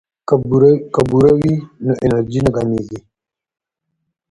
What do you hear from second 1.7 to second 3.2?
نو انرژي نه کمیږي.